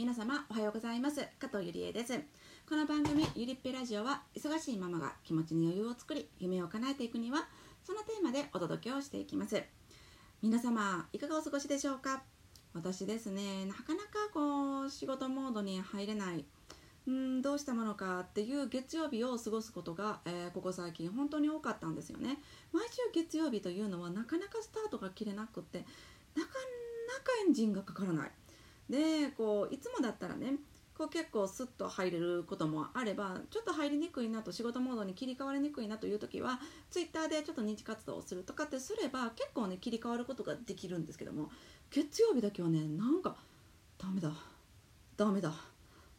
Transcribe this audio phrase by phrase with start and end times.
[0.00, 1.20] 皆様おはようございます。
[1.38, 2.18] 加藤ゆりえです。
[2.66, 7.46] この番組ゆりっぺラジオは忙しいママが気持ちに余裕を作り夢を叶えていくには
[7.84, 9.62] そのテーマでお届けをしていきます。
[10.40, 12.22] 皆様いかがお過ごしでしょうか？
[12.72, 16.46] 私ですねなかなかこう仕事モードに入れない
[17.06, 22.38] うんどうしたものかっていう月曜日を過ごすことが、えーここ最近本当に多かったんですよね。
[22.72, 25.88] 毎週月曜日というのはなかなかスタートが切れなくってなか
[26.38, 28.30] なかエンジンがかからない。
[28.90, 30.54] でこういつもだったらね
[30.98, 41.50] こう結構スッと入れることもあればちょっと入りにくいなと仕事モードに切り替わりにくいなという時はツイッターでちょっと認知活動をするとかってすれば結構ね切り替わることができるんですけども
[41.90, 43.36] 月曜日だけはねなんか
[43.96, 44.30] ダメだ
[45.16, 45.54] ダメだ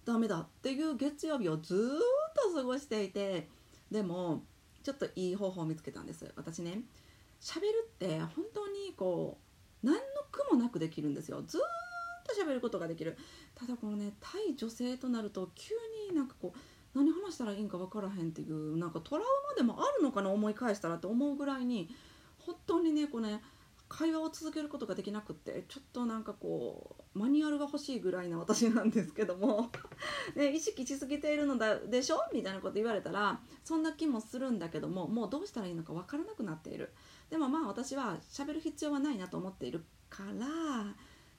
[0.03, 3.47] ダメだっていう月曜日をずっと過ごしていて
[3.91, 4.41] でも
[4.83, 6.31] ちょっといい方法を見つけたんです。
[6.35, 6.81] 私ね
[7.39, 9.37] 喋るって本当にこ
[9.83, 10.01] う何の
[10.31, 11.43] 苦もなくできるんですよ。
[11.45, 11.61] ずっ
[12.23, 13.17] と喋ることができる。
[13.55, 15.75] ただこのね対女性となると急
[16.09, 16.59] になんかこう
[16.93, 21.89] 何話したらいいんか分からへんっていうなんかトラウマでもあるのかな思い返したらって思うぐらいに
[22.37, 23.41] 本当にねこうね
[23.87, 29.69] 会話を続けることができなくってちょっとなんかこうマニュアルが欲しいぐらいな私なんですけども、
[30.35, 32.21] ね、意識しすぎているのだでしょ？
[32.33, 36.93] みたいなこと言われたらそんな気もするんだけどももうどうしたらいいのか分からなくなっている。
[37.29, 40.95] でもまあ私は喋る必要はないなと思っているから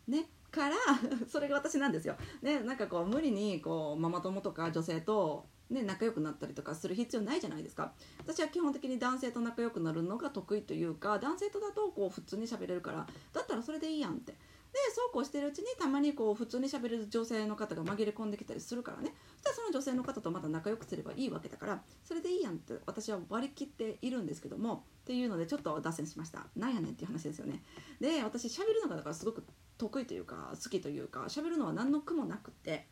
[0.07, 0.77] ねから
[1.27, 2.17] それが私なんですよ。
[2.43, 7.93] ね、なんかこう無理にこうママ友とか女性と、ね、仲良くなったりとかする必要ないじゃないですか。
[8.19, 14.37] 私は基本的に男性と仲良くなるのが得意というか男性とだとこう普通に喋れるからだったらそれでいいやんって。
[14.73, 27.63] でそうこうしてるうちにたまにこう普通に喋る女性の方が紛れ込んできたりするからねそしたらその女性の方とまた仲良くすればいいわけだからそれでいいやんって私は割り切っているんですけどもっていうのでちょっと脱線しましたなんやねんっていう話ですよね
[28.01, 29.45] で私喋るのがだからすごく
[29.83, 32.87] 得意というか好きというか喋るのは何の苦もなくて。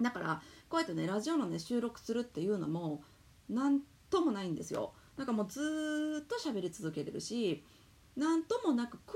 [0.00, 3.02] だからこうやってねラジオのね収録するっていうのも
[3.48, 4.92] 何ともないんですよ。
[5.16, 7.62] なんかもうずっと喋り続けれるし
[8.16, 9.14] 何ともなく苦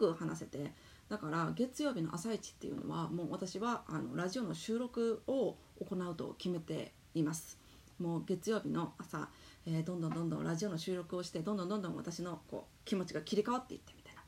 [0.00, 0.72] なく話せて。
[1.08, 7.58] だから月曜日の朝一っていうのはもう私はあのラジオの収録を行うと決めています。
[8.00, 9.28] もう月曜日の朝、
[9.66, 14.22] えーどんどんどんどんラジオの収録をしてどんどんどんどん私のこう気持ちが切り替わっていってみたいな。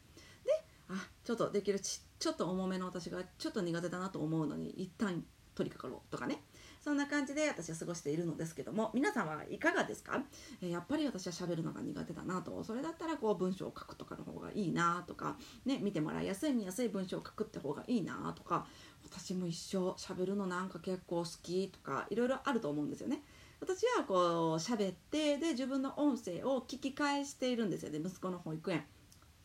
[0.45, 5.25] であちょっとできるちちょっと重めの私がちょっと苦手だなと思うのに一旦
[5.55, 6.43] 取り掛かろうとかね。
[6.81, 8.91] そんな感じで私は過ごしているのですけども。
[8.95, 10.23] 皆さんはいかがですか、
[10.61, 12.63] やっぱり私は喋るのが苦手だなと。
[12.63, 15.37] それだったらこう文章を書くとかの方がいいなとか、
[15.67, 18.67] ね、見てもらいやすい見やすい文章を書くって方がいいなとか。
[19.11, 23.23] 私も一緒喋るのなんか結構好きとかいろいろあると思うんですよね。
[23.61, 24.19] 私はこう
[24.57, 27.99] 喋ってで自分の音声を聞き返しているんですよね。
[27.99, 28.85] 息子の保育園、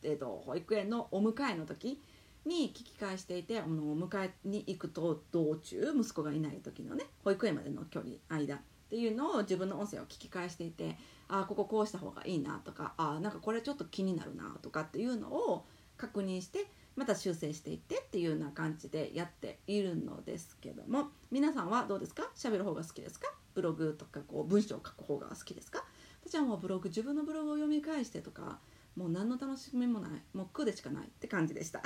[0.02, 2.00] えー、と保育園のお迎えの時。
[2.46, 8.58] に聞き返していてあの迎えに行くと道中息子がいない時のね保育園までの距離間っ
[8.90, 10.96] ていうのを自分の音声を聞き返していて
[11.28, 15.64] ああこここうした方がいいなとかああなんかこれちょっと気になるなとかっていうのを
[15.96, 16.66] 確認して
[16.96, 22.30] また修正していってっていうような感じでやっているのですけども皆さんはどうですか？
[22.36, 23.32] 喋る方が好きですか？
[23.54, 25.84] ブログとかこう文章を書く方が好きですか？
[26.24, 28.58] 私はもうブログ自分のブログを読み返してとか
[28.96, 31.82] もう何の楽しみもないもう苦でしかないって感じでした。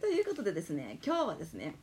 [0.00, 1.74] ということでですね今日はですね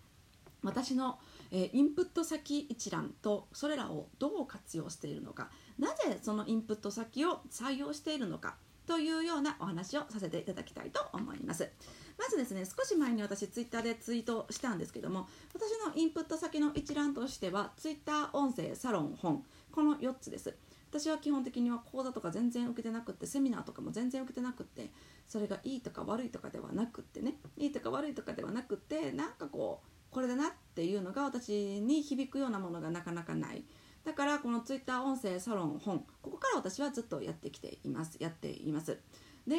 [0.63, 1.19] 私の、
[1.51, 8.55] えインプット先一覧とそれらをどう活用しているのかなぜそのインプット先を採用しているのか
[8.87, 11.69] というようなお話をさせていただきたいと思います。
[12.17, 20.55] まずですね少し前に私ツイッターでツイートしたんですけども私のインプット先の一覧としてはツイッター音声サロン本この4つです。
[20.89, 24.91] 私は基本的には講座とか全然受けてなくってセミナーとかも全然受けてなくって
[25.27, 27.35] それがいいとか悪いとかではなくってね。
[27.57, 33.63] いいとか悪いとかではなくってなんかこうこれだなっていうのが私に響くようなものがなかなかない。
[34.05, 38.17] だからこのツイッター音声サロン本ここから私はずっとやってきています。
[38.19, 38.97] やっています。
[39.45, 39.55] で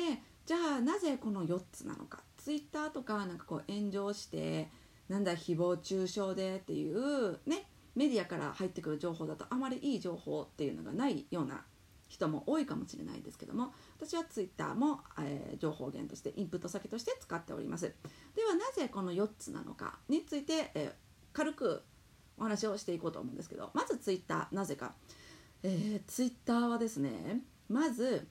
[0.47, 2.23] じゃあなぜこの4つなのか。
[2.39, 4.71] ツイッターとかなんかこう炎上して
[5.09, 7.69] なんだ誹謗中傷でっていうね。
[7.99, 11.65] メディアから入ってくる情報だとあまりいい情報っていうのがないような
[12.07, 17.93] 人も多いかもしれないですけども私はツイッターも、えー情報源としてインプット先として使っております。
[18.37, 20.93] ではなぜこの4つなのかについて、えー
[21.33, 21.83] 軽く
[22.39, 24.95] お話をしていこうと思うんですけどまずツイッターなぜか、
[25.63, 28.29] えーツイッターはですねまず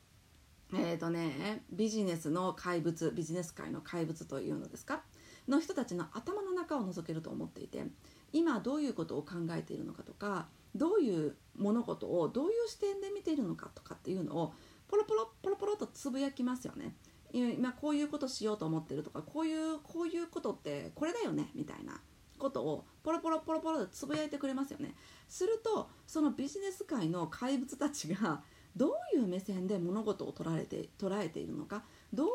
[0.74, 5.02] えーとね、ビジネスの怪物ビジネス界の怪物というのですか？
[5.48, 7.86] の人たちの頭の中を覗けると思っていて
[8.34, 14.54] 今どういうことを考えているのかとかどういう物事をどういう視点で見ているのかとかっていうのを
[14.88, 16.96] ポロポロポロポロとつぶやきますよね。
[17.34, 22.00] 今こういうことしようと思ってるとかこういうこういうことってこれだよねみたいな
[22.38, 24.96] ことをポロポロポロポロとつぶやいてくれますよね
[25.28, 28.44] するとそのビジネス界の怪物たちが
[28.78, 31.84] どういう目線で物事を捉えて捉えているのか
[32.14, 32.34] どういう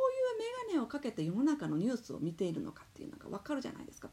[0.69, 4.11] 眼鏡をかけて世の中のニュースを見ているのかっていうのが分かるじゃないですか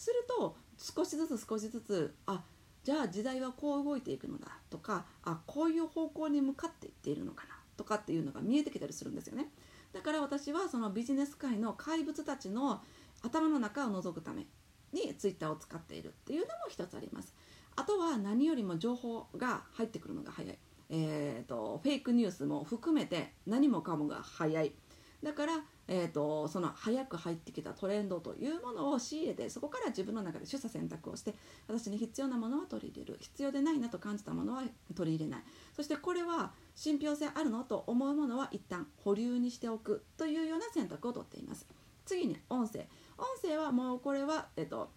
[0.00, 2.42] すると少しずつ少しずつあ
[2.82, 9.50] じゃあ時代はこう動いていくのだとかあこういう方向に向かっていっているのかなとかっていうのが見えてきたりするんですよね。
[9.92, 12.80] だから私はそのビジネス界の怪物たちの
[13.22, 14.46] 頭の中を覗くため
[14.92, 17.34] にツイッターを使っているっていうのも一つあります。
[17.76, 20.58] あとは何よりも情報が入ってくるのが早い。
[20.88, 24.72] えーと、フェイクニュースも含めて何もかもが早い。
[25.22, 25.52] だから、
[25.86, 31.34] えーと、その早く入ってきたトレンドというものを仕入れてそこから自分の中で取捨選択をして
[31.68, 33.18] 私に必要なものは取り入れる。
[33.20, 34.62] 必要でないなと感じたものは
[34.94, 35.42] 取り入れない。
[35.74, 40.04] そしてこれは信憑性あるのと思うものは一旦保留にしておく。
[40.16, 41.66] というような選択をとっています。
[42.04, 42.86] 次に音声。
[43.18, 44.90] 音声はもうこれは、えーと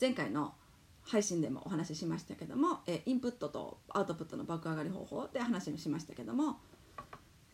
[0.00, 0.54] 前回の
[1.04, 6.58] 配信でもお話ししましたけども、えインプットとアウトプットの爆上がり方法で話しましたけども、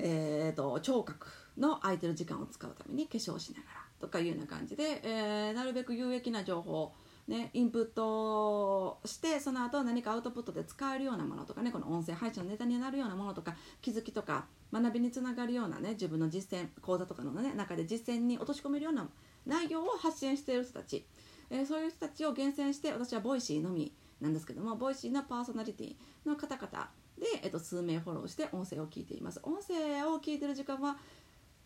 [0.02, 1.26] えーと、聴覚
[1.58, 6.92] の空いてる時間を使うために化粧しながらとかいうような感じで、えー、なるべく有益な情報
[7.30, 19.08] ね、インプットしてその後何かアウトプットで使えるようなものとかねこの音声配信のネタになるようなものとか気づきとか学びにつながるようなね自分の実践講座とかの、ね、中で実践に落とし込めるような
[19.46, 21.06] 内容を発信している人たち。
[21.50, 29.40] えー、そういう人たちを厳選して私はボイシーのみなんですけどもボイシーのパーソナリティの方々で、えー、と数名フォローして音声を聞いています。
[29.42, 30.96] 音声を聞いてる時間は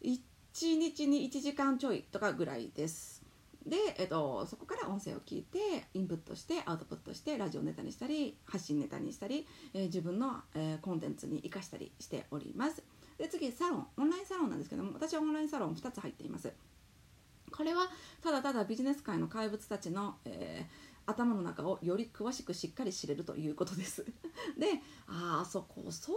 [0.02, 0.18] 1
[0.76, 3.22] 日に1時間ちょいとかぐらいです。
[3.64, 5.58] で、えーと、そこから音声を聞いて
[5.94, 12.82] インプットしてアウトプットしてラジオネタにしたり発信ネタにしたり、えー、自分の、えー、コンテンツに生かしたりしております。
[13.16, 13.86] で次サロン。
[13.96, 16.52] オンラインサロンなんですけども私はオンラインサロン2つ入っています。
[17.52, 17.88] これは
[18.20, 24.04] ただただビジネス界の怪物たちの、えー、頭の中をより詳しくしっかり知れるということです。
[24.58, 26.16] でああそこそう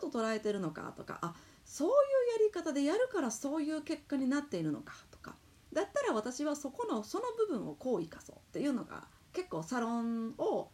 [0.00, 1.34] 物事捉えてるのかとかあ
[1.64, 1.94] そういう
[2.42, 5.36] やり方でやるからそういう結果になっているのかとか。
[5.72, 10.68] だったら私はそこのその部分をこう生かそうっていうのが結構サロンを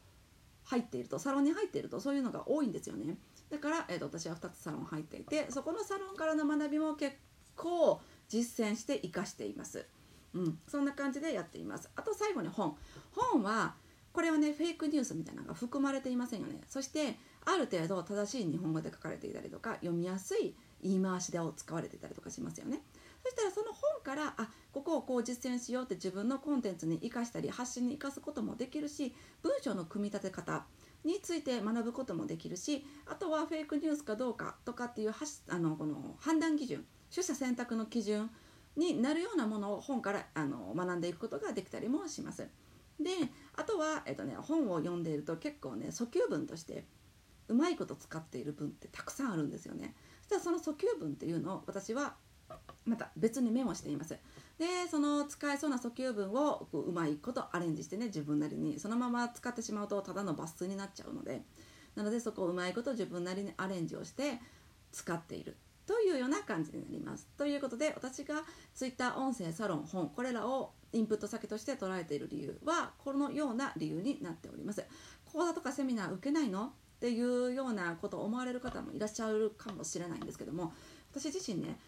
[0.65, 3.19] 入っているとサロンに入っているとそういうのが多いんですよね。
[3.51, 7.17] だから、えーと、私は2つサロン入っていてそこのサロンからの学びも結
[7.55, 9.87] 構実践して生かしています。
[10.37, 11.89] うん、そんな感じでやっています。
[11.97, 12.77] あと最後に本。
[13.13, 13.75] 本は
[14.13, 16.61] これはねフェイクニュースみたいなのが含まれていませんよね。
[16.69, 22.83] そしてある程度正しい日本語で書かれていたりとか読みやすい言い回しでを使われていたりとかしますよね。
[23.23, 30.65] そしたらその本からあここをこう実践しようって自分のコンテンツに生かしたり発信に生かすこともできるし文章の組み立て方
[31.05, 38.31] について学ぶこともできるしあとはフェイクニュースかどうかとかっていうはしあのこの判断基準取捨選択の基準
[38.77, 42.49] になるようなものを本からあの学んでいくことができたりもします。
[43.01, 43.11] で
[43.57, 46.85] あとは、えっとね、本を読んでいると結構ね訴求文として
[47.49, 49.95] うまいこと使っている文ってたくさんあるんですよね。
[50.23, 52.15] そしたらその訴求文っていうのを私は
[52.85, 54.17] また別にメモしています。
[54.59, 61.43] でその使えそうな訴求文をこううまいことアレンジしてね自分なりにそのまま使ってしまうとただの抜粋になっちゃうので
[61.95, 64.41] なのでそこをうまいこと自分なりにアレンジをして
[64.93, 67.29] 使っているというような感じになります。
[67.37, 68.43] ということで私が
[68.75, 74.85] Twitter 音声サロン本これらをインプット先として捉えている理由はこのような理由になっております。
[75.25, 80.73] 講座とかセミナー受けないのっていうようなことを思われる方もいらっしゃるかもしれないんですけども
[81.13, 81.79] 私自身ね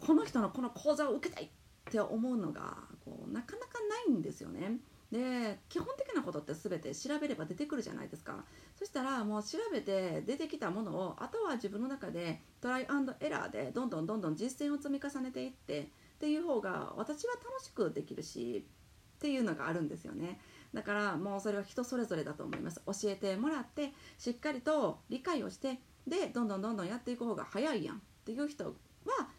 [0.00, 1.48] この人のこの講座を受けたいっ
[1.90, 4.78] て思うのがこうなかなかないんですよね。
[5.10, 8.44] で基本的なことって全て調べれば出てくるじゃないですか。
[8.76, 15.86] そしたらもう調べて出てきたものをあとは自分の中でトライアンドエラーでどんどんどんどん実践を積み重ねていってっ
[16.18, 18.66] ていう方が私は楽しくできるし
[19.16, 20.38] っていうのがあるんですよね。
[20.74, 22.82] だからもうそれは人それぞれだと思います。
[22.86, 27.96] 教えてもらってしっかりと理解をしてでどんどんどんどんやっていく方が早いやん。
[27.96, 28.72] っていう人は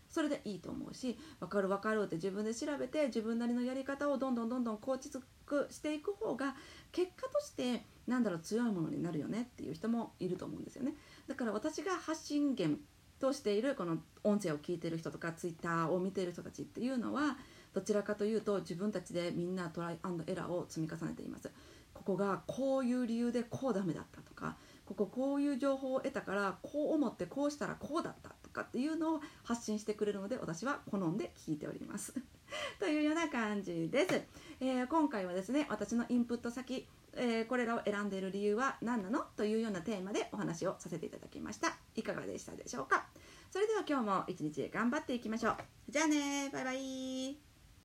[0.09, 5.23] それでいいと思うし分かる分かるって自分で調べて自分なりのやり方をどんどんどんどん構築
[5.69, 6.55] していく方が
[6.91, 10.95] 結果としてなんだろう強いものになるよねっていう人もいると思うんですよね。
[11.27, 12.79] だから私が発信源
[13.19, 17.37] としているこの音声を聞いてる人とかツイッターを見ている人たちっていうのは
[17.73, 21.51] どちらかというと自分たちでみんなトライアンドエラーを積み重ねています。
[21.93, 28.31] ここがこういう理由でこうダメだったとかこここういう情報を得たからこう思ってこうしたらこうだった。
[28.49, 32.13] とかっていうのを発信してくれるので私は好んで聞いております。
[32.79, 34.21] というような感じです、
[34.59, 41.75] えー、今回はですね私のインプット先えー、これらを選んでいる理由は何なのというようなテーマでお話をさせていただきました。
[41.95, 43.07] いかがでしたでしょうか？
[43.51, 45.57] それでは今日も一日頑張っていきましょう。
[45.89, 47.48] じゃあねバイバイ。